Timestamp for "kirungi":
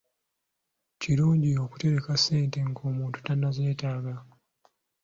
1.01-1.51